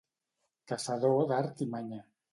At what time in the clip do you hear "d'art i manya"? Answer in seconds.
1.33-2.05